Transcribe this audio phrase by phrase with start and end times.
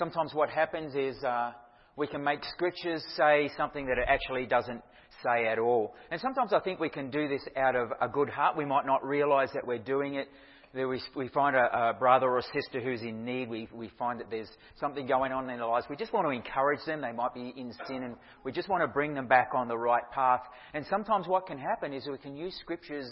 [0.00, 1.52] Sometimes what happens is uh,
[1.94, 4.80] we can make scriptures say something that it actually doesn't
[5.22, 5.94] say at all.
[6.10, 8.56] And sometimes I think we can do this out of a good heart.
[8.56, 10.28] We might not realize that we're doing it.
[10.72, 13.50] We, we find a, a brother or sister who's in need.
[13.50, 14.48] We, we find that there's
[14.80, 15.84] something going on in their lives.
[15.90, 17.02] We just want to encourage them.
[17.02, 19.76] They might be in sin and we just want to bring them back on the
[19.76, 20.40] right path.
[20.72, 23.10] And sometimes what can happen is we can use scriptures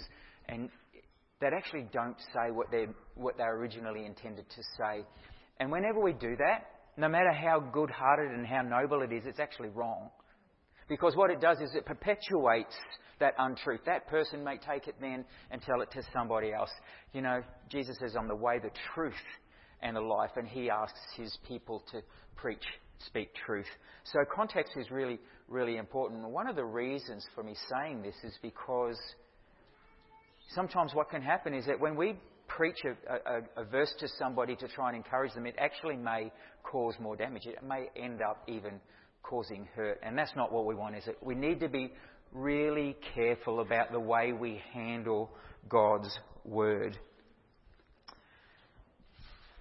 [0.48, 0.70] and
[1.42, 5.04] that actually don't say what they what they originally intended to say.
[5.60, 9.24] And whenever we do that, no matter how good hearted and how noble it is,
[9.24, 10.10] it's actually wrong.
[10.88, 12.74] Because what it does is it perpetuates
[13.20, 13.80] that untruth.
[13.86, 16.70] That person may take it then and tell it to somebody else.
[17.12, 17.40] You know,
[17.70, 19.14] Jesus says, I'm the way, the truth,
[19.80, 22.00] and the life, and he asks his people to
[22.36, 22.64] preach,
[23.06, 23.66] speak truth.
[24.04, 26.28] So context is really, really important.
[26.28, 28.98] One of the reasons for me saying this is because
[30.54, 32.18] sometimes what can happen is that when we
[32.58, 36.32] preach a, a, a, verse to somebody to try and encourage them, it actually may
[36.64, 37.46] cause more damage.
[37.46, 38.80] It may end up even
[39.22, 40.00] causing hurt.
[40.02, 41.18] And that's not what we want, is it?
[41.22, 41.92] We need to be
[42.32, 45.30] really careful about the way we handle
[45.68, 46.10] God's
[46.44, 46.98] Word.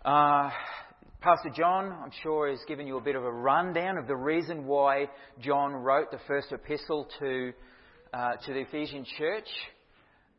[0.03, 0.49] Uh,
[1.21, 4.65] Pastor John, I'm sure, has given you a bit of a rundown of the reason
[4.65, 5.05] why
[5.39, 7.53] John wrote the first epistle to,
[8.11, 9.47] uh, to the Ephesian church.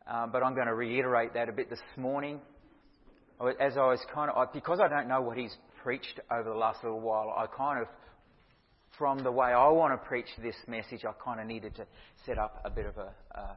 [0.09, 2.41] Uh, but I'm going to reiterate that a bit this morning.
[3.61, 6.83] As I was kind of, because I don't know what he's preached over the last
[6.83, 7.89] little while, I kind of,
[8.97, 11.87] from the way I want to preach this message, I kind of needed to
[12.25, 13.57] set up a bit of a, a,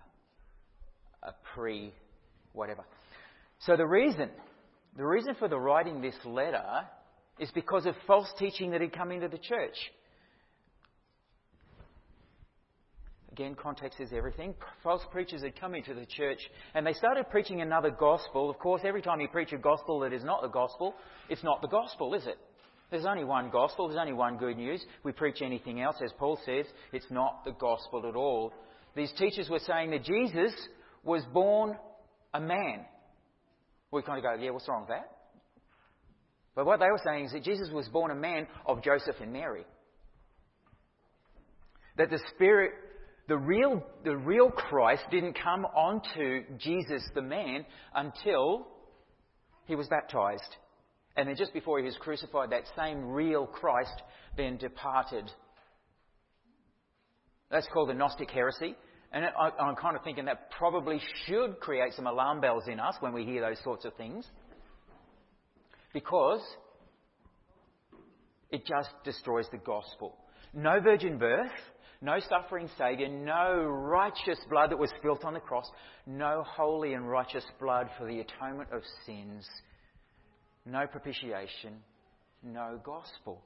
[1.23, 1.93] a pre
[2.52, 2.83] whatever.
[3.59, 4.30] So the reason,
[4.97, 6.86] the reason for the writing this letter
[7.39, 9.75] is because of false teaching that had come into the church.
[13.31, 14.53] Again, context is everything.
[14.83, 16.39] False preachers had come into the church
[16.73, 18.49] and they started preaching another gospel.
[18.49, 20.95] Of course, every time you preach a gospel that is not the gospel,
[21.29, 22.37] it's not the gospel, is it?
[22.89, 24.83] There's only one gospel, there's only one good news.
[25.03, 28.52] We preach anything else, as Paul says, it's not the gospel at all.
[28.97, 30.53] These teachers were saying that Jesus
[31.05, 31.77] was born
[32.33, 32.86] a man.
[33.91, 35.09] We kind of go, yeah, what's wrong with that?
[36.53, 39.31] But what they were saying is that Jesus was born a man of Joseph and
[39.31, 39.65] Mary.
[41.97, 42.71] That the Spirit
[43.31, 47.65] the real, the real Christ didn't come onto Jesus the man
[47.95, 48.67] until
[49.67, 50.58] he was baptized.
[51.15, 54.02] And then just before he was crucified, that same real Christ
[54.36, 55.31] then departed.
[57.49, 58.75] That's called the Gnostic heresy.
[59.14, 62.95] And I, I'm kind of thinking that probably should create some alarm bells in us
[62.99, 64.27] when we hear those sorts of things.
[65.93, 66.41] Because
[68.49, 70.17] it just destroys the gospel.
[70.53, 71.49] No virgin birth,
[72.02, 75.70] no suffering Saviour, no righteous blood that was spilt on the cross,
[76.08, 79.48] no holy and righteous blood for the atonement of sins,
[80.66, 81.76] no propitiation,
[82.44, 83.42] no gospel.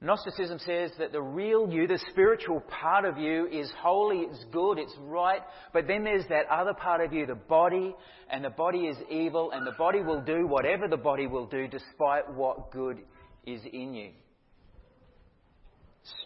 [0.00, 4.78] Gnosticism says that the real you, the spiritual part of you, is holy, it's good,
[4.78, 5.40] it's right,
[5.72, 7.94] but then there's that other part of you, the body,
[8.30, 11.66] and the body is evil, and the body will do whatever the body will do
[11.66, 13.00] despite what good
[13.44, 14.10] is in you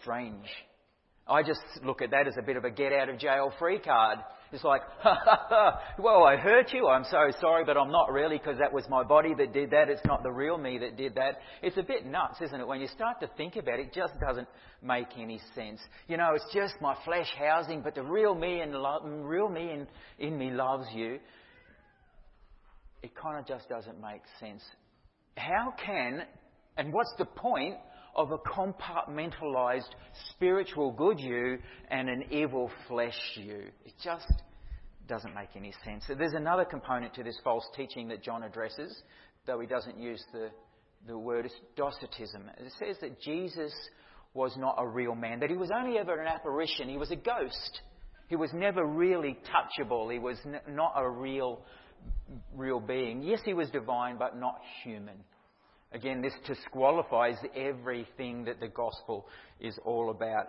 [0.00, 0.46] strange.
[1.26, 3.78] I just look at that as a bit of a get out of jail free
[3.78, 4.18] card.
[4.52, 4.82] It's like,
[5.98, 6.88] well, I hurt you.
[6.88, 9.88] I'm so sorry, but I'm not really because that was my body that did that.
[9.88, 11.38] It's not the real me that did that.
[11.62, 12.66] It's a bit nuts, isn't it?
[12.66, 14.48] When you start to think about it, it just doesn't
[14.82, 15.80] make any sense.
[16.06, 19.70] You know, it's just my flesh housing, but the real me and lo- real me
[19.70, 19.86] in,
[20.18, 21.18] in me loves you.
[23.02, 24.62] It kind of just doesn't make sense.
[25.36, 26.24] How can,
[26.76, 27.76] and what's the point
[28.14, 29.90] of a compartmentalized
[30.30, 31.58] spiritual good you
[31.90, 33.64] and an evil flesh you.
[33.84, 34.32] It just
[35.08, 36.04] doesn't make any sense.
[36.06, 39.02] So there's another component to this false teaching that John addresses,
[39.46, 40.50] though he doesn't use the,
[41.06, 42.50] the word Docetism.
[42.58, 43.72] It says that Jesus
[44.34, 47.16] was not a real man, that he was only ever an apparition, he was a
[47.16, 47.80] ghost.
[48.28, 50.10] He was never really touchable.
[50.10, 51.60] He was n- not a real,
[52.54, 53.22] real being.
[53.22, 55.16] Yes, he was divine, but not human.
[55.94, 59.26] Again, this disqualifies everything that the gospel
[59.60, 60.48] is all about.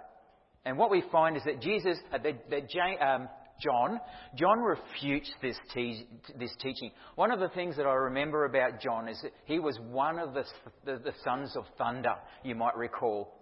[0.66, 3.28] And what we find is that Jesus, uh, that, that um,
[3.62, 4.00] John,
[4.36, 6.08] John refutes this, te-
[6.40, 6.92] this teaching.
[7.16, 10.34] One of the things that I remember about John is that he was one of
[10.34, 10.46] the,
[10.86, 13.34] the, the sons of thunder, you might recall.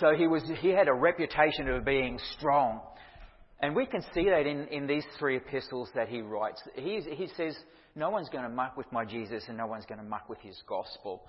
[0.00, 2.80] So he, was, he had a reputation of being strong.
[3.60, 6.60] And we can see that in, in these three epistles that he writes.
[6.74, 7.56] He's, he says,
[7.94, 10.38] no one's going to muck with my Jesus and no one's going to muck with
[10.40, 11.22] his gospel.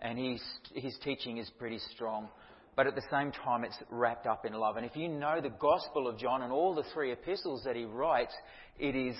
[0.00, 0.42] And his,
[0.74, 2.28] his teaching is pretty strong.
[2.74, 4.76] But at the same time, it's wrapped up in love.
[4.76, 7.84] And if you know the Gospel of John and all the three epistles that he
[7.84, 8.32] writes,
[8.78, 9.16] it is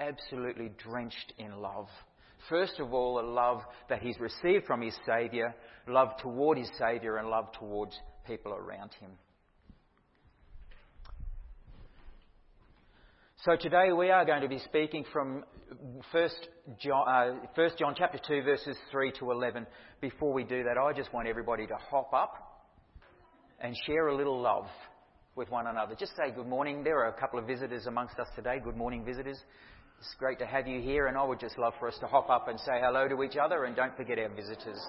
[0.00, 1.88] absolutely drenched in love.
[2.48, 5.54] First of all, a love that he's received from his Saviour,
[5.86, 7.94] love toward his Saviour, and love towards
[8.26, 9.10] people around him.
[13.44, 15.44] So today we are going to be speaking from
[16.10, 16.28] 1
[16.82, 19.64] John, uh, 1 John chapter 2 verses 3 to 11.
[20.00, 22.66] Before we do that, I just want everybody to hop up
[23.60, 24.66] and share a little love
[25.36, 25.94] with one another.
[25.94, 26.82] Just say good morning.
[26.82, 28.56] There are a couple of visitors amongst us today.
[28.62, 29.38] Good morning, visitors.
[30.00, 32.30] It's great to have you here, and I would just love for us to hop
[32.30, 34.84] up and say hello to each other, and don't forget our visitors.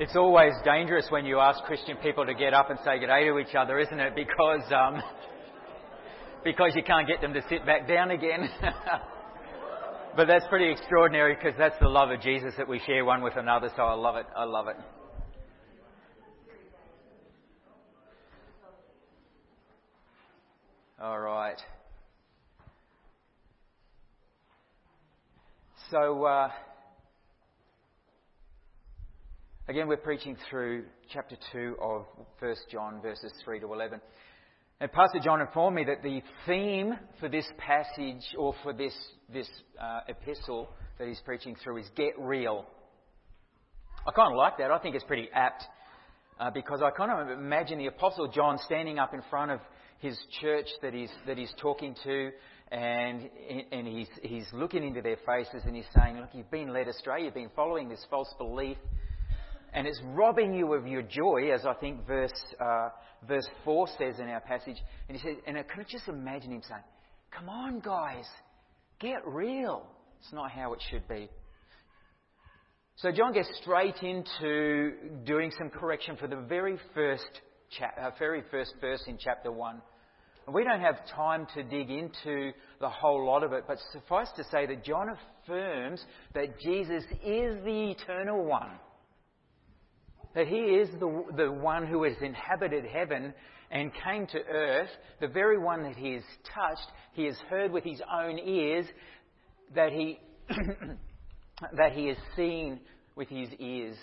[0.00, 3.24] It's always dangerous when you ask Christian people to get up and say good day
[3.26, 4.14] to each other, isn't it?
[4.16, 5.02] Because, um,
[6.42, 8.48] because you can't get them to sit back down again.
[10.16, 13.36] but that's pretty extraordinary because that's the love of Jesus that we share one with
[13.36, 14.26] another, so I love it.
[14.34, 14.76] I love it.
[21.00, 21.60] All right.
[25.90, 26.48] So, uh,
[29.68, 32.04] Again, we're preaching through chapter 2 of
[32.40, 34.00] 1 John, verses 3 to 11.
[34.80, 38.92] And Pastor John informed me that the theme for this passage, or for this,
[39.32, 39.48] this
[39.80, 40.68] uh, epistle
[40.98, 42.66] that he's preaching through, is get real.
[44.04, 44.72] I kind of like that.
[44.72, 45.62] I think it's pretty apt
[46.40, 49.60] uh, because I kind of imagine the Apostle John standing up in front of
[50.00, 52.30] his church that he's, that he's talking to,
[52.72, 53.30] and,
[53.70, 57.26] and he's, he's looking into their faces and he's saying, Look, you've been led astray,
[57.26, 58.76] you've been following this false belief
[59.72, 62.30] and it's robbing you of your joy, as I think verse,
[62.60, 62.88] uh,
[63.26, 64.76] verse 4 says in our passage.
[65.08, 66.82] And he says, and I just imagine him saying,
[67.36, 68.26] Come on, guys,
[69.00, 69.86] get real.
[70.20, 71.30] It's not how it should be.
[72.96, 74.92] So John gets straight into
[75.24, 77.40] doing some correction for the very first,
[77.70, 79.80] cha- uh, very first verse in chapter 1.
[80.46, 84.28] And we don't have time to dig into the whole lot of it, but suffice
[84.36, 86.04] to say that John affirms
[86.34, 88.72] that Jesus is the eternal one
[90.34, 93.34] that he is the, the one who has inhabited heaven
[93.70, 94.90] and came to earth,
[95.20, 96.22] the very one that he has
[96.54, 98.86] touched, he has heard with his own ears,
[99.74, 100.20] that he,
[101.76, 102.80] that he has seen
[103.16, 103.96] with his ears,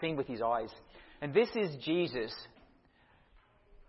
[0.00, 0.70] seen with his eyes.
[1.22, 2.32] And this is Jesus.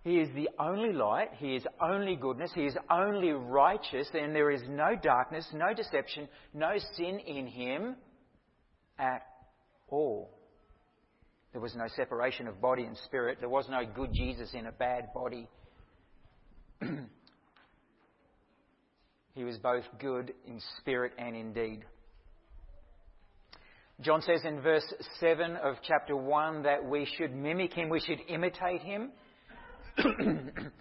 [0.04, 4.52] He is the only light, He is only goodness, He is only righteous, and there
[4.52, 7.98] is no darkness, no deception, no sin in Him
[8.98, 9.24] at
[9.90, 10.37] all.
[11.58, 13.40] There was no separation of body and spirit.
[13.40, 15.48] There was no good Jesus in a bad body.
[19.34, 21.84] he was both good in spirit and in deed.
[24.02, 24.84] John says in verse
[25.20, 29.10] 7 of chapter 1 that we should mimic him, we should imitate him.
[29.98, 30.72] and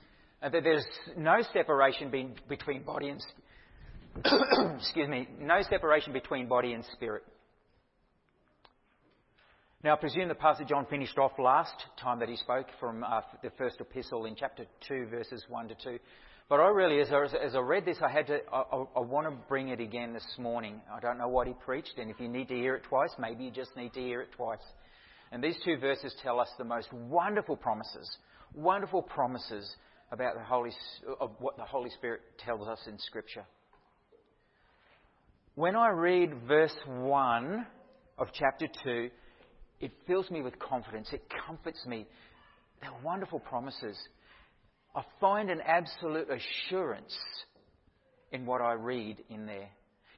[0.42, 0.84] that there's
[1.16, 3.22] no separation between body and
[4.78, 7.22] excuse me, no separation between body and spirit.
[9.84, 13.20] Now, I presume that Pastor John finished off last time that he spoke from uh,
[13.42, 15.98] the first epistle in chapter 2, verses 1 to 2.
[16.48, 19.00] But I really, as I, as I read this, I had to, I, I, I
[19.00, 20.80] want to bring it again this morning.
[20.90, 23.44] I don't know what he preached, and if you need to hear it twice, maybe
[23.44, 24.64] you just need to hear it twice.
[25.30, 28.16] And these two verses tell us the most wonderful promises,
[28.54, 29.76] wonderful promises
[30.10, 30.70] about the Holy,
[31.20, 33.44] of what the Holy Spirit tells us in Scripture.
[35.54, 37.66] When I read verse 1
[38.18, 39.10] of chapter 2,
[39.80, 41.08] it fills me with confidence.
[41.12, 42.06] It comforts me.
[42.80, 43.96] They're wonderful promises.
[44.94, 47.14] I find an absolute assurance
[48.32, 49.68] in what I read in there.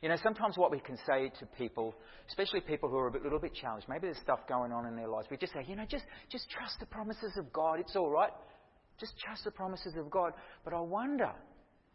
[0.03, 1.95] You know, sometimes what we can say to people,
[2.29, 5.09] especially people who are a little bit challenged, maybe there's stuff going on in their
[5.09, 7.81] lives, we just say, you know, just, just trust the promises of God.
[7.81, 8.31] It's all right.
[9.01, 10.33] Just trust the promises of God.
[10.65, 11.31] But I wonder,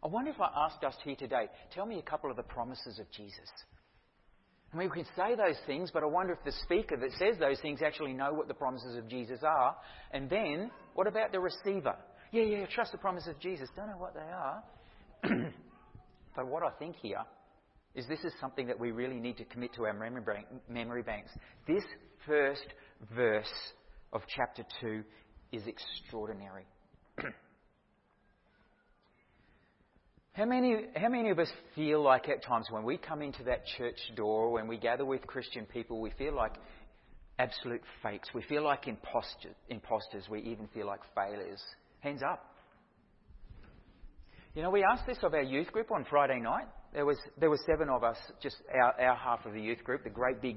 [0.02, 2.98] I wonder if I asked us here today, tell me a couple of the promises
[2.98, 3.48] of Jesus.
[4.74, 7.38] I mean, we can say those things, but I wonder if the speaker that says
[7.38, 9.76] those things actually know what the promises of Jesus are.
[10.10, 11.94] And then, what about the receiver?
[12.32, 13.68] Yeah, yeah, trust the promises of Jesus.
[13.76, 14.64] Don't know what they are.
[16.36, 17.22] but what I think here
[17.94, 19.94] is this is something that we really need to commit to our
[20.68, 21.30] memory banks.
[21.68, 21.84] This
[22.26, 22.66] first
[23.14, 23.52] verse
[24.12, 25.04] of chapter 2
[25.52, 26.64] is extraordinary.
[30.34, 33.64] How many, how many of us feel like at times when we come into that
[33.78, 36.54] church door, when we gather with Christian people, we feel like
[37.38, 38.28] absolute fakes?
[38.34, 39.54] We feel like imposters.
[39.68, 40.24] imposters.
[40.28, 41.62] We even feel like failures.
[42.00, 42.44] Hands up.
[44.56, 46.66] You know, we asked this of our youth group on Friday night.
[46.92, 50.02] There was, there were seven of us, just our, our half of the youth group.
[50.02, 50.56] The great big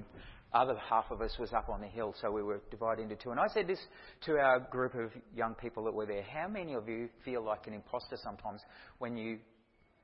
[0.53, 3.29] other half of us was up on the hill, so we were divided into two.
[3.29, 3.79] And I said this
[4.25, 6.23] to our group of young people that were there.
[6.23, 8.61] How many of you feel like an imposter sometimes
[8.97, 9.37] when you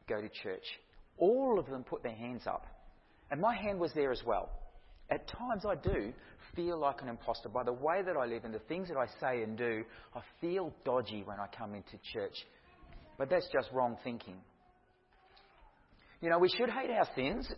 [0.07, 0.63] go to church.
[1.17, 2.65] All of them put their hands up.
[3.31, 4.49] And my hand was there as well.
[5.09, 6.13] At times I do
[6.55, 7.49] feel like an imposter.
[7.49, 9.83] By the way that I live and the things that I say and do,
[10.15, 12.35] I feel dodgy when I come into church.
[13.17, 14.37] But that's just wrong thinking.
[16.21, 17.51] You know, we should hate our sins.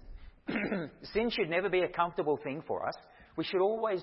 [1.14, 2.96] sin should never be a comfortable thing for us.
[3.38, 4.02] We should always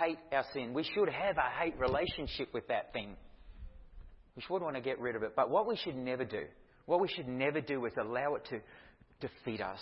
[0.00, 0.74] hate our sin.
[0.74, 3.16] We should have a hate relationship with that thing.
[4.36, 5.32] We should want to get rid of it.
[5.36, 6.44] But what we should never do
[6.90, 8.58] what we should never do is allow it to
[9.20, 9.78] defeat us.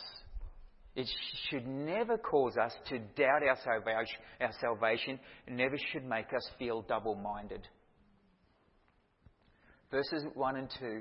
[0.94, 1.08] It
[1.48, 4.18] should never cause us to doubt our salvation.
[4.42, 5.18] Our salvation.
[5.46, 7.66] It never should make us feel double minded.
[9.90, 11.00] Verses 1 and 2.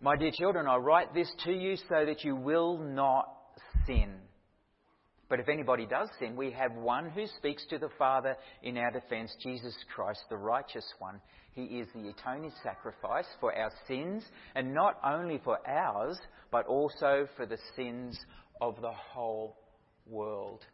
[0.00, 3.28] My dear children, I write this to you so that you will not
[3.86, 4.14] sin.
[5.32, 8.90] But if anybody does sin, we have one who speaks to the Father in our
[8.90, 11.22] defense, Jesus Christ, the righteous one.
[11.52, 14.22] He is the atoning sacrifice for our sins,
[14.54, 16.18] and not only for ours,
[16.50, 18.20] but also for the sins
[18.60, 19.56] of the whole
[20.06, 20.66] world.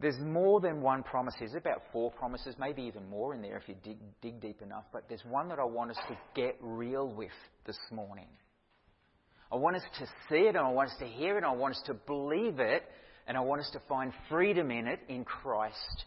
[0.00, 1.34] There's more than one promise.
[1.38, 4.84] There's about four promises, maybe even more in there if you dig, dig deep enough.
[4.90, 7.28] But there's one that I want us to get real with
[7.66, 8.28] this morning.
[9.52, 11.52] I want us to see it and I want us to hear it and I
[11.52, 12.84] want us to believe it
[13.26, 16.04] and I want us to find freedom in it in Christ.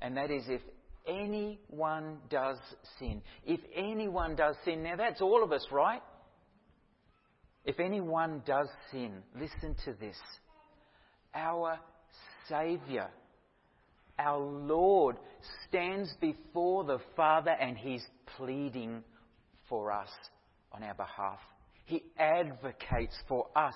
[0.00, 0.60] And that is if
[1.06, 2.58] anyone does
[2.98, 3.22] sin.
[3.44, 6.02] If anyone does sin, now that's all of us, right?
[7.64, 10.16] If anyone does sin, listen to this.
[11.34, 11.78] Our
[12.48, 13.08] Saviour,
[14.18, 15.16] our Lord,
[15.68, 18.04] stands before the Father and He's
[18.36, 19.04] pleading
[19.68, 20.08] for us
[20.72, 21.38] on our behalf.
[21.90, 23.74] He advocates for us.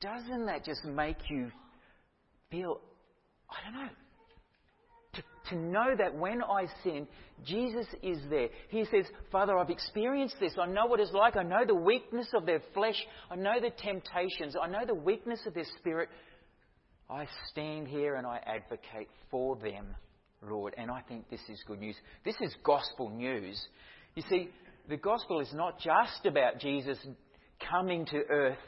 [0.00, 1.50] Doesn't that just make you
[2.52, 2.80] feel,
[3.50, 3.88] I don't know,
[5.14, 7.08] to, to know that when I sin,
[7.44, 8.46] Jesus is there.
[8.68, 10.52] He says, Father, I've experienced this.
[10.56, 11.36] I know what it's like.
[11.36, 13.04] I know the weakness of their flesh.
[13.28, 14.54] I know the temptations.
[14.62, 16.10] I know the weakness of their spirit.
[17.10, 19.96] I stand here and I advocate for them,
[20.48, 20.74] Lord.
[20.78, 21.96] And I think this is good news.
[22.24, 23.60] This is gospel news.
[24.14, 24.50] You see,
[24.88, 26.98] the gospel is not just about Jesus
[27.70, 28.58] coming to earth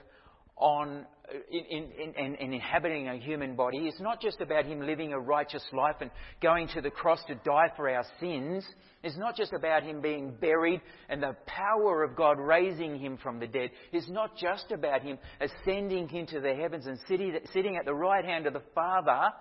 [0.56, 1.06] on,
[1.50, 3.78] in, in, in, in, inhabiting a human body.
[3.88, 7.34] It's not just about him living a righteous life and going to the cross to
[7.36, 8.64] die for our sins.
[9.02, 13.40] It's not just about him being buried and the power of God raising him from
[13.40, 13.70] the dead.
[13.92, 18.24] It's not just about him ascending into the heavens and sitting, sitting at the right
[18.24, 19.32] hand of the Father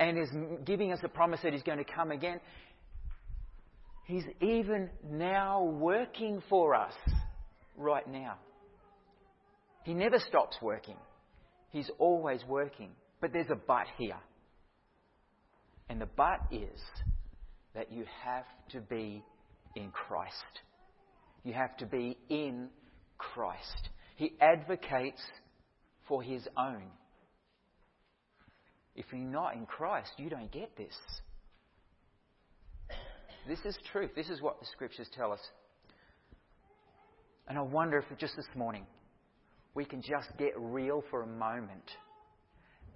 [0.00, 0.30] and is
[0.64, 2.40] giving us a promise that he's going to come again.
[4.04, 6.94] He's even now working for us
[7.76, 8.36] right now.
[9.84, 10.96] He never stops working.
[11.70, 12.90] He's always working.
[13.20, 14.18] But there's a but here.
[15.88, 16.80] And the but is
[17.74, 19.22] that you have to be
[19.76, 20.34] in Christ.
[21.44, 22.68] You have to be in
[23.18, 23.88] Christ.
[24.16, 25.22] He advocates
[26.08, 26.84] for his own.
[28.94, 30.94] If you're not in Christ, you don't get this.
[33.46, 34.10] This is truth.
[34.14, 35.40] This is what the scriptures tell us.
[37.48, 38.86] And I wonder if just this morning
[39.74, 41.90] we can just get real for a moment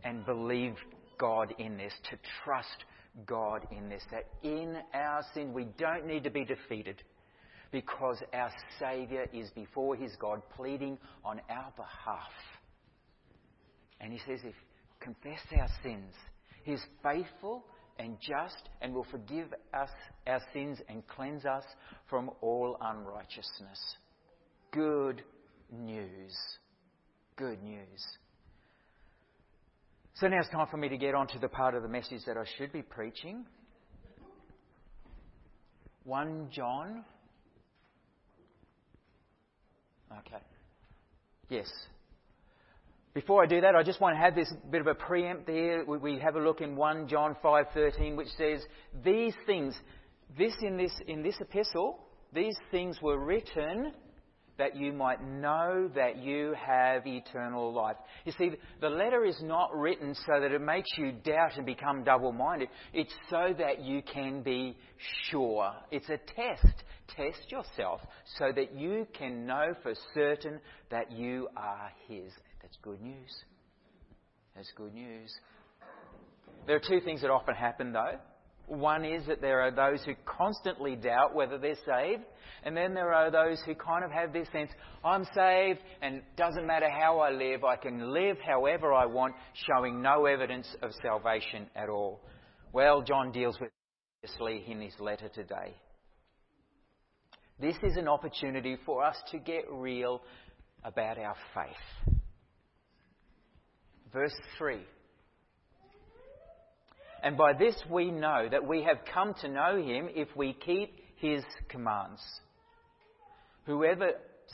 [0.05, 0.75] and believe
[1.19, 2.85] God in this, to trust
[3.27, 7.03] God in this, that in our sin we don't need to be defeated
[7.73, 12.31] because our Saviour is before His God pleading on our behalf.
[14.01, 14.55] And He says, if
[15.01, 16.13] confess our sins,
[16.63, 17.65] He is faithful
[17.99, 19.91] and just and will forgive us
[20.27, 21.65] our sins and cleanse us
[22.09, 23.97] from all unrighteousness.
[24.73, 25.23] Good
[25.73, 26.37] news.
[27.37, 28.05] Good news.
[30.15, 32.23] So now it's time for me to get on to the part of the message
[32.27, 33.45] that I should be preaching.
[36.05, 37.05] 1 John.
[40.13, 40.43] Okay.
[41.49, 41.67] Yes.
[43.17, 45.87] Before I do that, I just want to have this bit of a preempt there.
[45.87, 48.61] We have a look in 1 John 5:13 which says
[49.03, 49.75] these things
[50.37, 51.99] this in this in this epistle
[52.35, 53.95] these things were written
[54.59, 57.97] that you might know that you have eternal life.
[58.27, 58.51] You see,
[58.83, 62.69] the letter is not written so that it makes you doubt and become double minded.
[62.93, 64.77] It's so that you can be
[65.31, 65.73] sure.
[65.91, 66.83] It's a test.
[67.09, 68.01] Test yourself
[68.39, 72.31] so that you can know for certain that you are His.
[72.67, 73.31] That's good news.
[74.57, 75.33] That's good news.
[76.67, 78.19] There are two things that often happen, though.
[78.67, 82.25] One is that there are those who constantly doubt whether they're saved,
[82.65, 84.73] and then there are those who kind of have this sense,
[85.05, 89.37] I'm saved, and doesn't matter how I live, I can live however I want,
[89.69, 92.21] showing no evidence of salvation at all.
[92.73, 93.71] Well, John deals with
[94.23, 95.77] this in his letter today.
[97.61, 100.21] This is an opportunity for us to get real
[100.83, 102.16] about our faith.
[104.13, 104.81] Verse 3
[107.27, 110.95] and by this we know that we have come to know him if we keep
[111.17, 112.21] his commands.
[113.65, 114.11] Whoever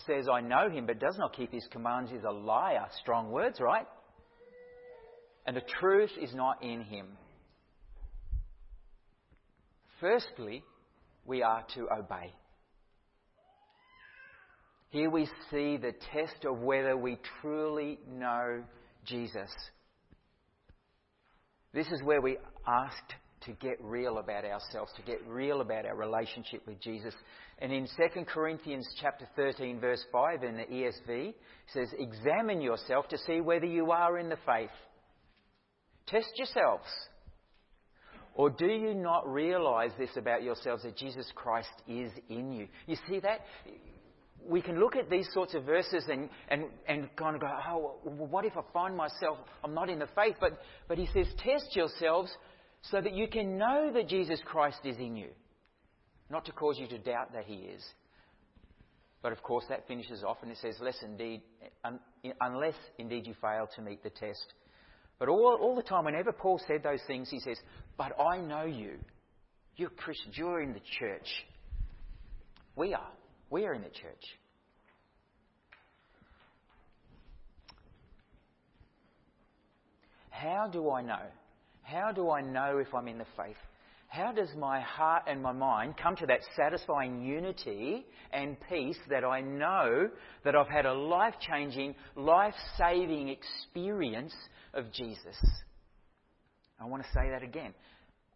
[0.07, 2.87] says, I know him, but does not keep his commands is a liar.
[3.03, 3.87] Strong words, right?
[5.47, 7.09] And the truth is not in him.
[10.01, 10.65] Firstly,
[11.27, 12.33] we are to obey.
[14.89, 18.63] Here we see the test of whether we truly know
[19.05, 19.51] Jesus.
[21.73, 23.15] This is where we asked
[23.47, 27.15] to get real about ourselves, to get real about our relationship with Jesus.
[27.59, 31.37] And in 2 Corinthians chapter 13 verse 5 in the ESV, it
[31.73, 34.71] says, examine yourself to see whether you are in the faith.
[36.07, 36.89] Test yourselves.
[38.35, 42.69] Or do you not realize this about yourselves that Jesus Christ is in you?
[42.87, 43.41] You see that?
[44.49, 47.97] We can look at these sorts of verses and, and, and kind of go, oh,
[48.05, 50.37] well, what if I find myself, I'm not in the faith?
[50.41, 52.31] But, but he says, test yourselves
[52.91, 55.29] so that you can know that Jesus Christ is in you.
[56.31, 57.83] Not to cause you to doubt that he is.
[59.23, 61.43] But of course, that finishes off and it says, less indeed,
[61.85, 62.01] un,
[62.41, 64.55] unless indeed you fail to meet the test.
[65.19, 67.57] But all, all the time, whenever Paul said those things, he says,
[67.97, 68.99] But I know you.
[69.77, 70.37] You're Christians.
[70.37, 71.29] You're in the church.
[72.75, 73.13] We are.
[73.53, 74.25] We are in the church.
[80.31, 81.21] How do I know?
[81.83, 83.59] How do I know if I'm in the faith?
[84.09, 89.23] How does my heart and my mind come to that satisfying unity and peace that
[89.23, 90.09] I know
[90.47, 94.35] that I've had a life changing, life saving experience
[94.73, 95.37] of Jesus?
[96.81, 97.75] I want to say that again.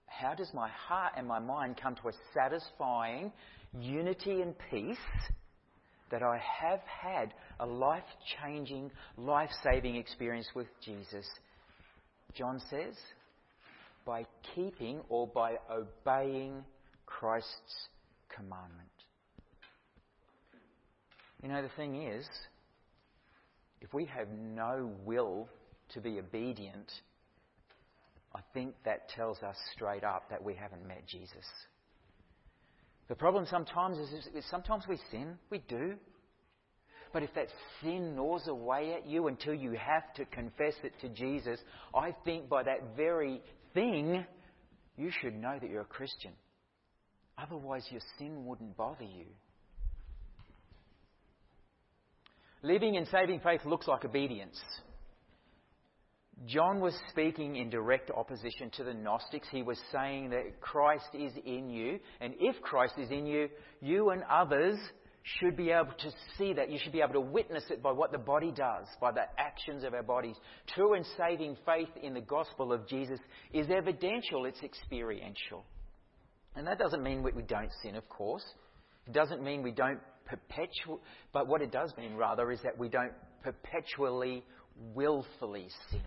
[0.05, 3.33] How does my heart and my mind come to a satisfying
[3.81, 4.97] unity and peace
[6.11, 8.05] that I have had a life
[8.43, 11.27] changing, life saving experience with Jesus.
[12.35, 12.95] John says,
[14.05, 16.65] by keeping or by obeying
[17.07, 17.89] Christ's
[18.35, 18.89] commandment.
[21.43, 22.27] You know, the thing is,
[23.81, 25.49] if we have no will
[25.95, 26.91] to be obedient,
[28.35, 31.47] I think that tells us straight up that we haven't met Jesus.
[33.09, 35.39] The problem sometimes is, is sometimes we sin.
[35.51, 35.95] We do.
[37.13, 37.47] But if that
[37.81, 41.59] sin gnaws away at you until you have to confess it to Jesus,
[41.95, 43.41] I think by that very
[43.75, 44.25] thing,
[44.97, 46.33] you should know that you're a Christian.
[47.39, 49.27] Otherwise, your sin wouldn't bother you.
[52.63, 54.61] Living in saving faith looks like obedience.
[56.45, 59.49] John was speaking in direct opposition to the Gnostics.
[59.51, 63.49] He was saying that Christ is in you, and if Christ is in you,
[63.81, 64.79] you and others
[65.23, 66.71] should be able to see that.
[66.71, 69.83] You should be able to witness it by what the body does, by the actions
[69.83, 70.37] of our bodies.
[70.75, 73.19] True and saving faith in the gospel of Jesus
[73.53, 75.65] is evidential, it's experiential.
[76.55, 78.45] And that doesn't mean we don't sin, of course.
[79.07, 81.01] It doesn't mean we don't perpetually,
[81.33, 84.45] but what it does mean rather is that we don't perpetually,
[84.95, 86.01] willfully sin.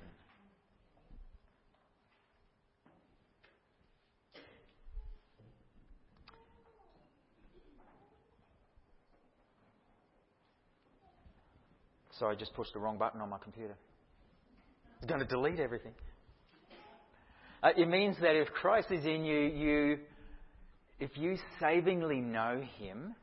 [12.19, 13.75] So I just pushed the wrong button on my computer.
[14.97, 15.93] It's going to delete everything.
[17.63, 19.99] Uh, it means that if Christ is in you, you,
[20.99, 23.15] if you savingly know Him,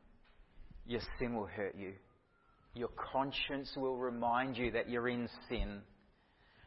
[0.87, 1.93] your sin will hurt you.
[2.75, 5.81] Your conscience will remind you that you're in sin.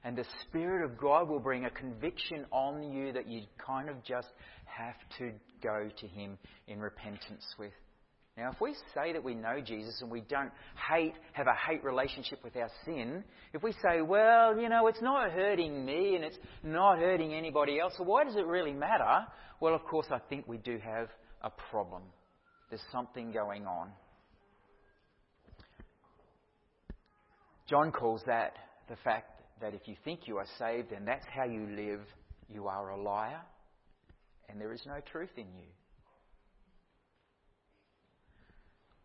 [0.04, 4.04] And the Spirit of God will bring a conviction on you that you kind of
[4.04, 4.28] just
[4.66, 6.38] have to go to Him
[6.68, 7.74] in repentance with.
[8.40, 10.52] Now, if we say that we know Jesus and we don't
[10.90, 15.02] hate, have a hate relationship with our sin, if we say, well, you know, it's
[15.02, 19.28] not hurting me and it's not hurting anybody else, so why does it really matter?
[19.60, 21.10] Well, of course, I think we do have
[21.42, 22.04] a problem.
[22.70, 23.90] There's something going on.
[27.68, 28.54] John calls that
[28.88, 32.02] the fact that if you think you are saved and that's how you live,
[32.48, 33.42] you are a liar
[34.48, 35.68] and there is no truth in you.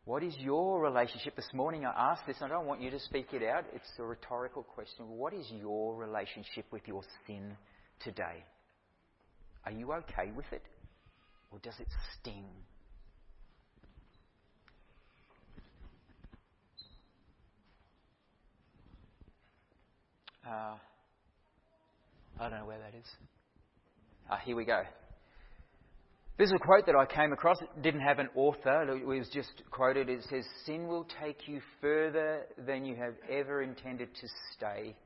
[0.04, 1.34] What is your relationship?
[1.34, 3.64] This morning I asked this, and I don't want you to speak it out.
[3.74, 5.08] It's a rhetorical question.
[5.08, 7.56] What is your relationship with your sin
[8.00, 8.44] today?
[9.64, 10.62] Are you okay with it?
[11.50, 11.88] Or does it
[12.20, 12.44] sting?
[20.46, 20.74] Uh,
[22.38, 23.06] I don't know where that is.
[24.28, 24.82] Ah, here we go.
[26.37, 27.62] This is a quote that I came across.
[27.62, 28.83] It didn't have an author.
[28.92, 30.09] It was just quoted.
[30.09, 34.97] It says, Sin will take you further than you have ever intended to stay.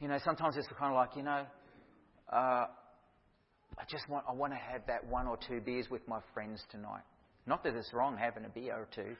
[0.00, 1.46] You know, sometimes it's kind of like, you know,
[2.32, 2.66] uh,
[3.76, 6.62] I just want, I want to have that one or two beers with my friends
[6.70, 7.02] tonight.
[7.46, 9.16] Not that it's wrong having a beer or two,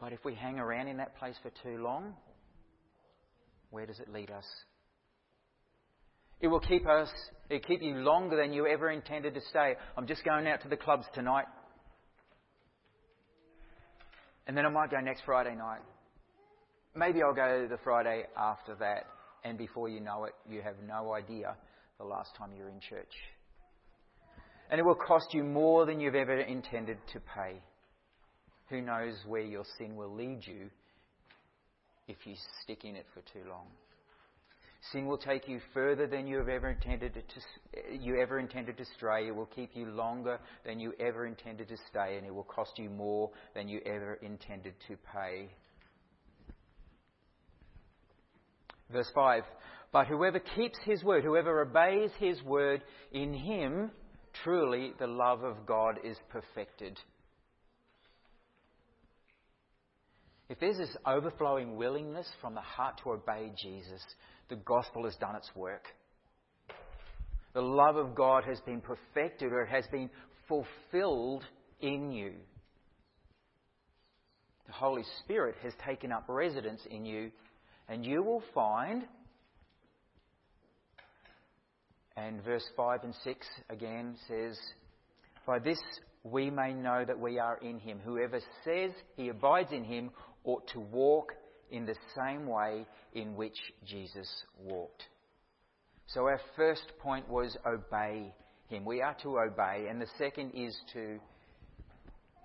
[0.00, 2.14] but if we hang around in that place for too long,
[3.70, 4.46] where does it lead us?
[6.40, 7.08] It will keep us,
[7.48, 9.74] it keep you longer than you ever intended to stay.
[9.96, 11.46] I'm just going out to the clubs tonight.
[14.46, 15.80] And then I might go next Friday night.
[16.94, 19.06] Maybe I'll go the Friday after that.
[19.44, 21.56] And before you know it, you have no idea
[21.98, 23.12] the last time you were in church.
[24.70, 27.60] And it will cost you more than you've ever intended to pay.
[28.68, 30.70] Who knows where your sin will lead you
[32.08, 33.66] if you stick in it for too long?
[34.92, 38.84] Sin will take you further than you have ever intended to, you ever intended to
[38.96, 39.26] stray.
[39.26, 42.78] It will keep you longer than you ever intended to stay, and it will cost
[42.78, 45.48] you more than you ever intended to pay.
[48.90, 49.42] Verse 5
[49.92, 53.90] But whoever keeps his word, whoever obeys his word, in him
[54.44, 56.98] truly the love of God is perfected.
[60.48, 64.00] If there's this overflowing willingness from the heart to obey Jesus,
[64.48, 65.86] the gospel has done its work.
[67.54, 70.10] The love of God has been perfected or it has been
[70.46, 71.44] fulfilled
[71.80, 72.32] in you.
[74.66, 77.30] The Holy Spirit has taken up residence in you,
[77.88, 79.04] and you will find,
[82.16, 84.58] and verse 5 and 6 again says,
[85.46, 85.78] By this
[86.24, 88.00] we may know that we are in him.
[88.04, 90.10] Whoever says he abides in him
[90.44, 91.32] ought to walk
[91.70, 94.28] in the same way in which Jesus
[94.62, 95.04] walked.
[96.08, 98.32] So our first point was obey
[98.68, 98.84] him.
[98.84, 99.86] We are to obey.
[99.88, 101.18] And the second is to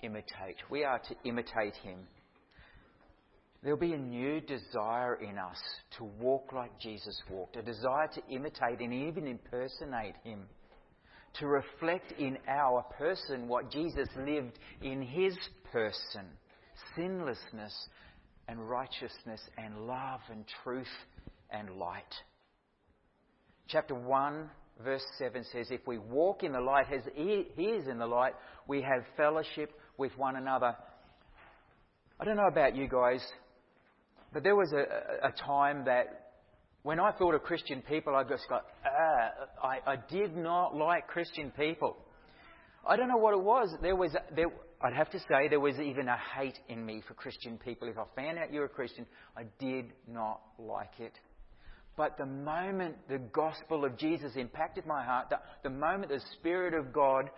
[0.03, 0.57] imitate.
[0.69, 1.99] We are to imitate him.
[3.63, 5.61] There'll be a new desire in us
[5.97, 10.45] to walk like Jesus walked, a desire to imitate and even impersonate him,
[11.39, 15.37] to reflect in our person what Jesus lived in his
[15.71, 16.25] person
[16.95, 17.73] sinlessness
[18.51, 20.85] and righteousness and love and truth
[21.51, 22.03] and light.
[23.69, 24.49] Chapter 1,
[24.83, 28.33] verse 7 says, If we walk in the light as He is in the light,
[28.67, 30.75] we have fellowship with one another.
[32.19, 33.25] I don't know about you guys,
[34.33, 36.33] but there was a, a time that
[36.83, 41.07] when I thought of Christian people, I just got, ah, I, I did not like
[41.07, 41.95] Christian people.
[42.85, 43.73] I don't know what it was.
[43.81, 44.47] There was, there,
[44.83, 47.87] I'd have to say there was even a hate in me for Christian people.
[47.87, 49.05] If I found out you were a Christian,
[49.37, 51.13] I did not like it.
[51.97, 56.73] But the moment the gospel of Jesus impacted my heart, the, the moment the Spirit
[56.73, 57.29] of God,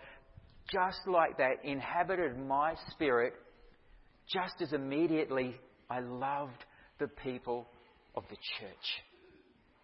[0.72, 3.34] just like that, inhabited my spirit,
[4.32, 5.56] just as immediately
[5.90, 6.64] I loved
[6.98, 7.68] the people
[8.14, 9.02] of the church.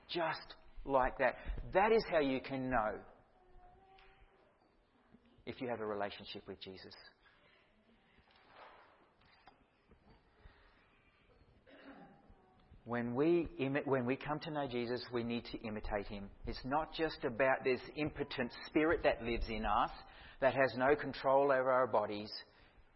[0.09, 0.55] Just
[0.87, 1.35] like that.
[1.75, 2.94] That is how you can know
[5.44, 6.94] if you have a relationship with Jesus.
[12.90, 13.46] When we,
[13.85, 16.24] when we come to know Jesus, we need to imitate him.
[16.48, 19.90] It's not just about this impotent spirit that lives in us
[20.40, 22.33] that has no control over our bodies.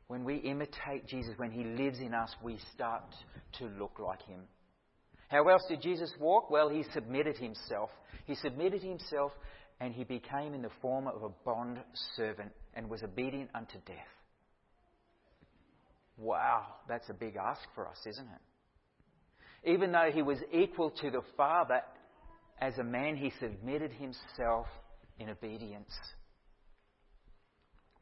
[0.08, 3.04] When we imitate Jesus, when he lives in us, we start
[3.60, 4.40] to look like him.
[5.28, 6.50] How else did Jesus walk?
[6.50, 7.90] Well, he submitted himself.
[8.26, 9.30] He submitted himself
[9.78, 11.78] and he became in the form of a bond
[12.16, 14.10] servant and was obedient unto death.
[16.16, 18.40] Wow, that's a big ask for us, isn't it?
[19.66, 21.80] Even though he was equal to the Father,
[22.60, 24.66] as a man, he submitted himself
[25.18, 25.92] in obedience.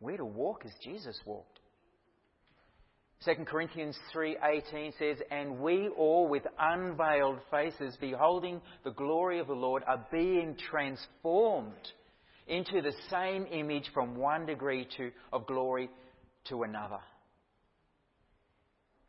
[0.01, 1.61] We're to walk as Jesus walked.
[3.25, 9.55] 2 Corinthians 3:18 says, "And we all with unveiled faces beholding the glory of the
[9.55, 11.93] Lord are being transformed
[12.49, 15.89] into the same image from one degree to, of glory
[16.45, 17.01] to another."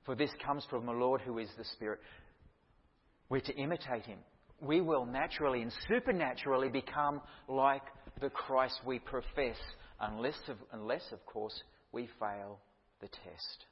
[0.04, 2.00] For this comes from the Lord who is the Spirit.
[3.30, 4.20] We're to imitate him.
[4.62, 7.84] We will naturally and supernaturally become like
[8.22, 9.58] the Christ we profess,
[10.00, 11.60] unless, of, unless, of course,
[11.92, 12.60] we fail
[13.02, 13.66] the test.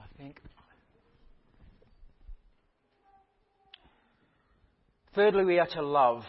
[0.00, 0.40] I think.
[5.14, 6.24] Thirdly, we are to love.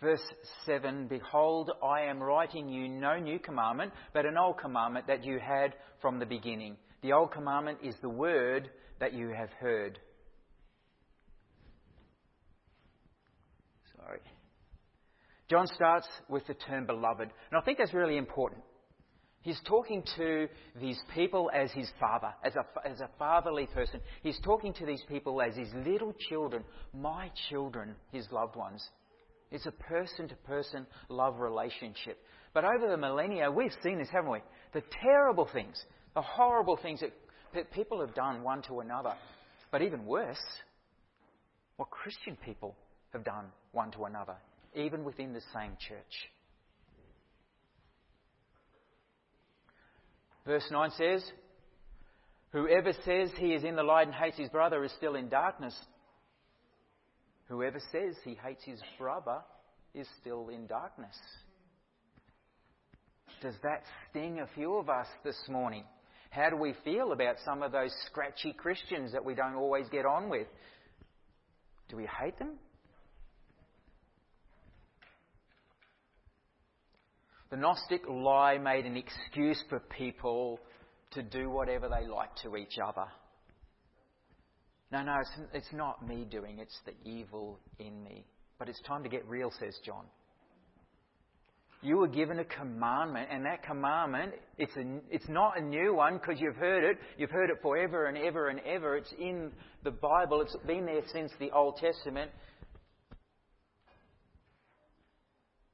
[0.00, 0.22] Verse
[0.64, 5.38] 7 Behold, I am writing you no new commandment, but an old commandment that you
[5.40, 6.76] had from the beginning.
[7.02, 9.98] The old commandment is the word that you have heard.
[13.96, 14.20] Sorry.
[15.50, 18.62] John starts with the term beloved, and I think that's really important.
[19.42, 20.48] He's talking to
[20.80, 24.00] these people as his father, as a, as a fatherly person.
[24.22, 28.86] He's talking to these people as his little children, my children, his loved ones.
[29.50, 32.18] It's a person to person love relationship.
[32.52, 34.40] But over the millennia, we've seen this, haven't we?
[34.72, 35.82] The terrible things,
[36.14, 37.02] the horrible things
[37.54, 39.14] that people have done one to another.
[39.70, 40.36] But even worse,
[41.76, 42.76] what Christian people
[43.12, 44.36] have done one to another,
[44.74, 46.30] even within the same church.
[50.46, 51.24] Verse 9 says,
[52.52, 55.74] Whoever says he is in the light and hates his brother is still in darkness.
[57.48, 59.40] Whoever says he hates his brother
[59.94, 61.16] is still in darkness.
[63.40, 65.84] Does that sting a few of us this morning?
[66.30, 70.04] How do we feel about some of those scratchy Christians that we don't always get
[70.04, 70.46] on with?
[71.88, 72.58] Do we hate them?
[77.50, 80.60] The Gnostic lie made an excuse for people
[81.12, 83.06] to do whatever they like to each other.
[84.90, 88.24] No, no, it's, it's not me doing, it's the evil in me.
[88.58, 90.04] But it's time to get real, says John.
[91.80, 96.14] You were given a commandment, and that commandment, it's, a, it's not a new one
[96.14, 96.98] because you've heard it.
[97.16, 98.96] You've heard it forever and ever and ever.
[98.96, 99.52] It's in
[99.84, 100.40] the Bible.
[100.40, 102.32] It's been there since the Old Testament.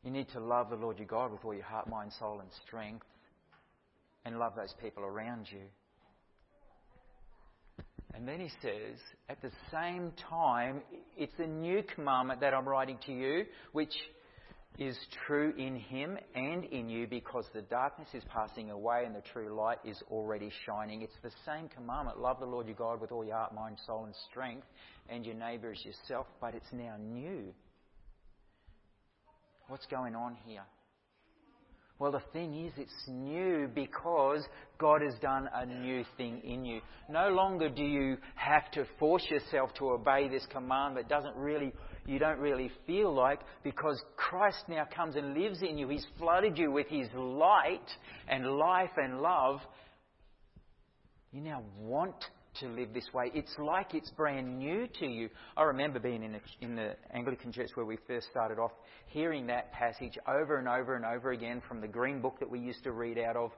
[0.02, 2.50] You need to love the Lord your God with all your heart, mind, soul, and
[2.66, 3.06] strength,
[4.26, 5.62] and love those people around you.
[8.14, 8.98] And then he says,
[9.28, 10.82] at the same time,
[11.16, 13.92] it's a new commandment that I'm writing to you, which
[14.78, 14.96] is
[15.26, 19.54] true in him and in you because the darkness is passing away and the true
[19.54, 21.02] light is already shining.
[21.02, 24.04] It's the same commandment love the Lord your God with all your heart, mind, soul,
[24.04, 24.66] and strength,
[25.08, 27.52] and your neighbour as yourself, but it's now new.
[29.68, 30.64] What's going on here?
[31.98, 34.44] Well, the thing is, it's new because
[34.78, 36.80] God has done a new thing in you.
[37.08, 41.72] No longer do you have to force yourself to obey this command that doesn't really,
[42.04, 45.88] you don't really feel like because Christ now comes and lives in you.
[45.88, 47.88] He's flooded you with His light
[48.28, 49.60] and life and love.
[51.30, 52.16] You now want
[52.60, 53.30] to live this way.
[53.34, 55.28] It's like it's brand new to you.
[55.56, 58.72] I remember being in, a, in the Anglican church where we first started off,
[59.08, 62.58] hearing that passage over and over and over again from the green book that we
[62.58, 63.50] used to read out of.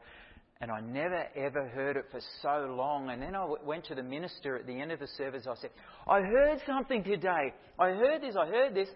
[0.61, 3.11] And I never ever heard it for so long.
[3.11, 5.47] And then I went to the minister at the end of the service.
[5.47, 5.71] I said,
[6.09, 7.53] I heard something today.
[7.79, 8.37] I heard this.
[8.41, 8.89] I heard this.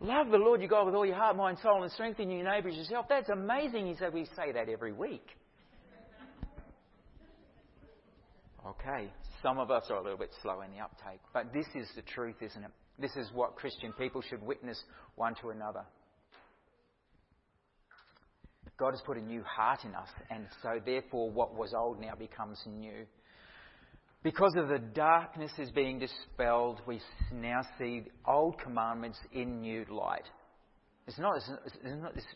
[0.00, 2.44] Love the Lord your God with all your heart, mind, soul, and strength, and your
[2.44, 3.06] neighbours yourself.
[3.08, 3.88] That's amazing.
[3.88, 5.26] He said, We say that every week.
[8.66, 9.10] Okay,
[9.42, 12.02] some of us are a little bit slow in the uptake, but this is the
[12.02, 12.70] truth, isn't it?
[12.98, 14.82] This is what Christian people should witness
[15.14, 15.84] one to another.
[18.78, 22.14] God has put a new heart in us, and so therefore what was old now
[22.14, 23.06] becomes new.
[24.22, 27.00] Because of the darkness is being dispelled, we
[27.32, 30.24] now see old commandments in new light.
[31.06, 31.48] It's not, it's,
[31.84, 32.26] not, it's,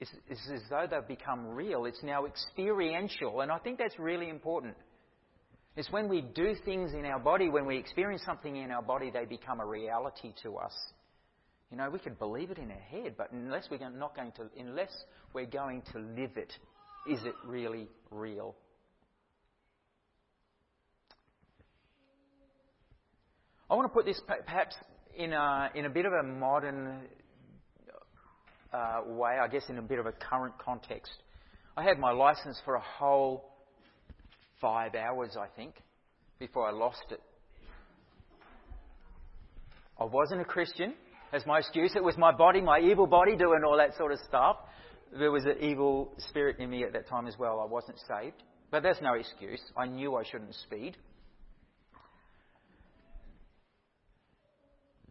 [0.00, 1.84] it's, it's as though they've become real.
[1.84, 4.74] It's now experiential, and I think that's really important.
[5.78, 9.12] It's when we do things in our body, when we experience something in our body,
[9.12, 10.72] they become a reality to us.
[11.70, 14.48] You know, we could believe it in our head, but unless we're not going to,
[14.58, 14.90] unless
[15.32, 16.52] we're going to live it,
[17.08, 18.56] Is it really real?
[23.70, 24.74] I want to put this perhaps
[25.16, 27.02] in a, in a bit of a modern
[28.72, 31.12] uh, way, I guess in a bit of a current context.
[31.76, 33.57] I had my license for a whole
[34.60, 35.74] five hours, I think,
[36.38, 37.20] before I lost it.
[40.00, 40.94] I wasn't a Christian
[41.32, 41.92] as my excuse.
[41.96, 44.56] It was my body, my evil body, doing all that sort of stuff.
[45.18, 47.60] There was an evil spirit in me at that time as well.
[47.60, 48.42] I wasn't saved.
[48.70, 49.60] But that's no excuse.
[49.76, 50.96] I knew I shouldn't speed.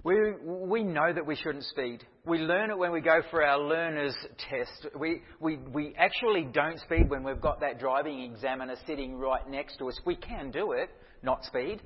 [0.08, 2.06] We, we know that we shouldn't speed.
[2.26, 4.16] We learn it when we go for our learner's
[4.50, 4.96] test.
[4.98, 9.80] We, we, we actually don't speed when we've got that driving examiner sitting right next
[9.80, 10.00] to us.
[10.06, 10.90] We can do it,
[11.24, 11.82] not speed.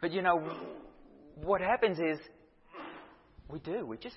[0.00, 0.56] But you know,
[1.36, 2.18] what happens is
[3.48, 3.86] we do.
[3.86, 4.16] We just,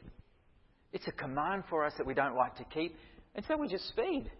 [0.92, 2.96] it's a command for us that we don't like to keep,
[3.36, 4.32] and so we just speed.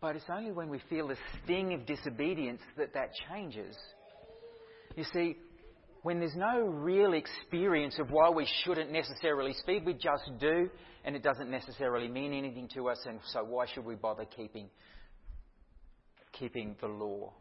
[0.00, 3.76] But it's only when we feel the sting of disobedience that that changes.
[4.96, 5.36] You see,
[6.02, 10.70] when there's no real experience of why we shouldn't necessarily speed, we just do,
[11.04, 14.68] and it doesn't necessarily mean anything to us, and so why should we bother keeping,
[16.32, 17.32] keeping the law?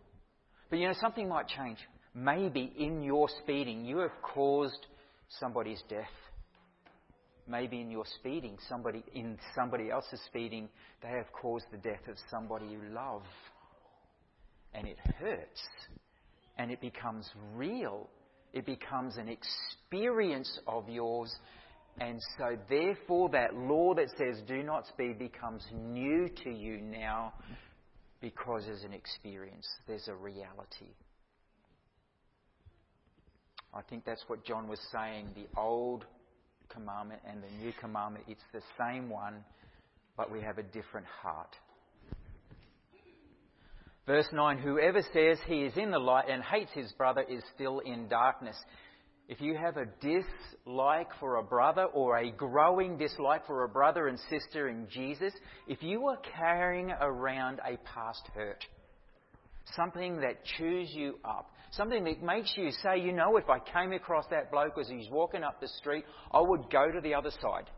[0.69, 1.77] But you know, something might change.
[2.13, 4.85] Maybe in your speeding, you have caused
[5.39, 6.09] somebody's death.
[7.47, 10.67] Maybe in your speeding, somebody in somebody else's speeding,
[11.01, 13.21] they have caused the death of somebody you love.
[14.73, 15.61] And it hurts.
[16.57, 18.09] And it becomes real.
[18.53, 21.33] It becomes an experience of yours.
[21.99, 27.33] And so, therefore, that law that says do not speed becomes new to you now
[28.21, 30.93] because there's an experience, there's a reality.
[33.73, 35.27] I think that's what John was saying.
[35.35, 36.05] The old
[36.69, 39.43] commandment and the new commandment, it's the same one,
[40.17, 41.55] but we have a different heart.
[44.07, 47.79] Verse 9 Whoever says he is in the light and hates his brother is still
[47.79, 48.55] in darkness.
[49.27, 54.07] If you have a dislike for a brother or a growing dislike for a brother
[54.07, 55.33] and sister in Jesus,
[55.67, 58.63] if you are carrying around a past hurt,
[59.75, 63.93] something that chews you up, something that makes you say, you know, if I came
[63.93, 67.31] across that bloke as he's walking up the street, I would go to the other
[67.31, 67.71] side.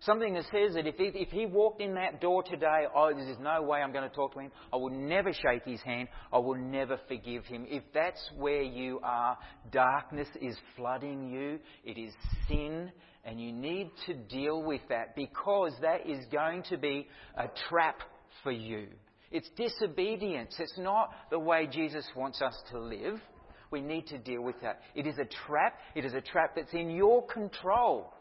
[0.00, 3.38] Something that says that if he, if he walked in that door today, oh, there's
[3.40, 4.52] no way I'm going to talk to him.
[4.72, 6.08] I will never shake his hand.
[6.32, 7.64] I will never forgive him.
[7.66, 9.38] If that's where you are,
[9.72, 11.58] darkness is flooding you.
[11.82, 12.12] It is
[12.46, 12.92] sin,
[13.24, 18.00] and you need to deal with that because that is going to be a trap
[18.42, 18.88] for you.
[19.32, 20.54] It's disobedience.
[20.58, 23.18] It's not the way Jesus wants us to live.
[23.70, 24.82] We need to deal with that.
[24.94, 25.78] It is a trap.
[25.94, 28.12] It is a trap that's in your control.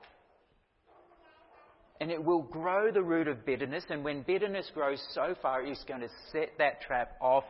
[2.01, 3.85] And it will grow the root of bitterness.
[3.89, 7.45] And when bitterness grows so far, it's going to set that trap off,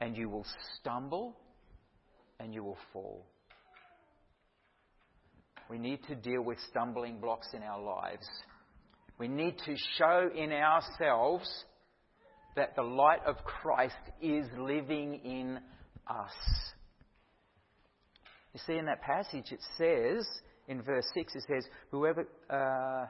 [0.00, 0.46] and you will
[0.78, 1.36] stumble
[2.40, 3.26] and you will fall.
[5.68, 8.26] We need to deal with stumbling blocks in our lives.
[9.18, 11.48] We need to show in ourselves
[12.56, 15.58] that the light of Christ is living in
[16.06, 16.32] us.
[18.54, 20.26] You see, in that passage, it says,
[20.68, 22.26] in verse 6, it says, Whoever.
[22.48, 23.06] Uh,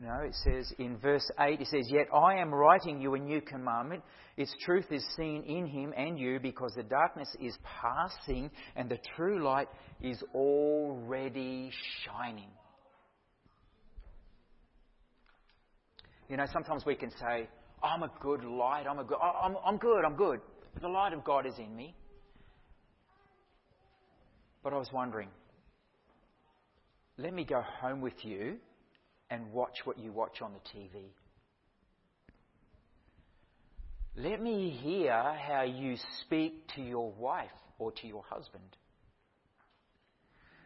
[0.00, 3.40] no, it says in verse 8, it says, Yet I am writing you a new
[3.40, 4.04] commandment.
[4.36, 8.98] Its truth is seen in him and you because the darkness is passing and the
[9.16, 9.66] true light
[10.00, 11.72] is already
[12.04, 12.50] shining.
[16.28, 17.48] You know, sometimes we can say,
[17.82, 20.40] I'm a good light, I'm, a good, I'm, I'm good, I'm good.
[20.80, 21.96] The light of God is in me.
[24.62, 25.30] But I was wondering,
[27.16, 28.58] let me go home with you
[29.30, 31.04] and watch what you watch on the TV.
[34.16, 38.76] Let me hear how you speak to your wife or to your husband.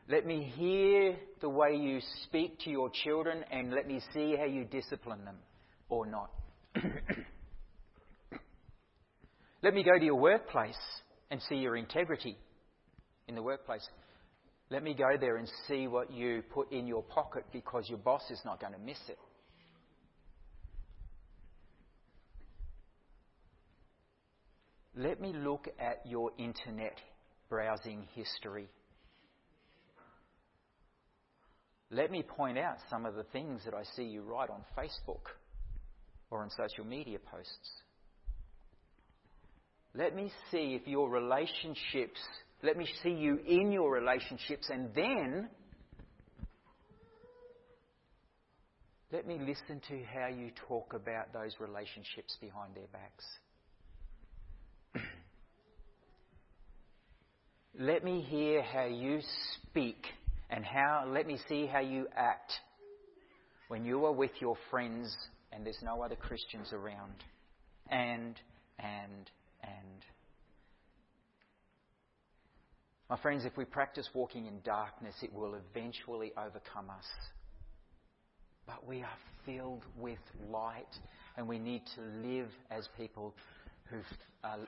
[0.08, 4.44] Let me hear the way you speak to your children and let me see how
[4.44, 5.36] you discipline them
[5.88, 6.30] or not.
[9.62, 10.78] Let me go to your workplace
[11.30, 12.36] and see your integrity
[13.28, 13.86] in the workplace.
[14.72, 18.22] Let me go there and see what you put in your pocket because your boss
[18.30, 19.18] is not going to miss it.
[24.96, 26.96] Let me look at your internet
[27.50, 28.66] browsing history.
[31.90, 35.34] Let me point out some of the things that I see you write on Facebook
[36.30, 37.70] or on social media posts.
[39.94, 42.20] Let me see if your relationships,
[42.62, 45.48] let me see you in your relationships, and then
[49.12, 53.26] Let me listen to how you talk about those relationships behind their backs.
[57.78, 59.20] let me hear how you
[59.52, 60.06] speak
[60.48, 62.52] and how let me see how you act
[63.68, 65.14] when you are with your friends
[65.52, 67.12] and there's no other Christians around.
[67.90, 68.40] And
[68.78, 69.30] and
[69.62, 70.06] and
[73.12, 77.04] my friends, if we practice walking in darkness, it will eventually overcome us.
[78.66, 80.16] But we are filled with
[80.48, 80.88] light,
[81.36, 83.34] and we need to live as people
[83.90, 83.98] who
[84.42, 84.60] are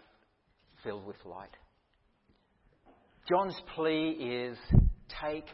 [0.82, 1.56] filled with light.
[3.26, 4.58] John's plea is
[5.22, 5.46] take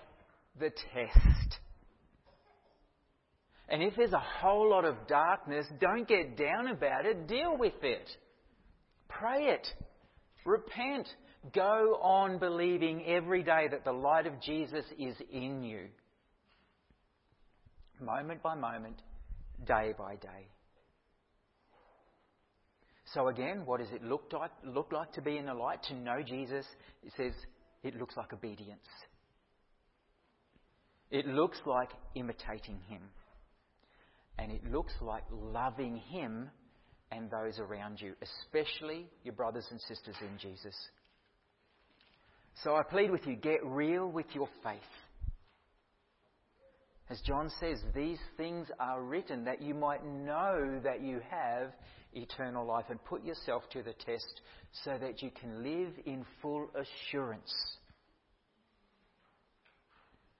[0.58, 1.60] the test.
[3.68, 7.84] And if there's a whole lot of darkness, don't get down about it, deal with
[7.84, 8.10] it.
[9.08, 9.68] Pray it.
[10.44, 11.06] Repent.
[11.54, 15.86] Go on believing every day that the light of Jesus is in you.
[17.98, 19.00] Moment by moment,
[19.66, 20.48] day by day.
[23.14, 25.82] So again, what does it look like, look like to be in the light?
[25.84, 26.64] To know Jesus,
[27.02, 27.32] it says
[27.82, 28.86] it looks like obedience.
[31.10, 33.02] It looks like imitating Him.
[34.38, 36.50] And it looks like loving Him
[37.10, 40.74] and those around you, especially your brothers and sisters in Jesus.
[42.62, 44.80] So I plead with you get real with your faith.
[47.08, 51.72] As John says, these things are written that you might know that you have
[52.12, 54.40] eternal life and put yourself to the test
[54.84, 57.52] so that you can live in full assurance.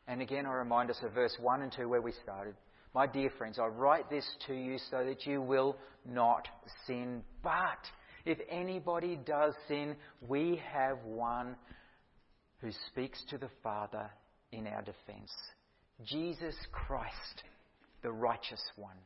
[0.06, 2.54] And again, I remind us of verse 1 and 2 where we started.
[2.94, 6.46] My dear friends, I write this to you so that you will not
[6.86, 7.22] sin.
[7.42, 7.78] But
[8.24, 9.96] if anybody does sin,
[10.28, 11.56] we have one
[12.60, 14.10] who speaks to the Father
[14.52, 15.32] in our defense
[16.04, 17.44] Jesus Christ,
[18.02, 18.96] the righteous one.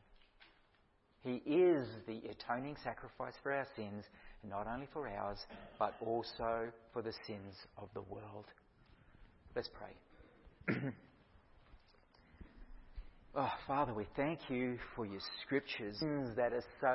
[1.23, 4.05] He is the atoning sacrifice for our sins,
[4.47, 5.39] not only for ours,
[5.77, 8.45] but also for the sins of the world.
[9.55, 10.75] Let's pray.
[13.37, 15.99] Oh, Father, we thank you for your scriptures
[16.37, 16.87] that are so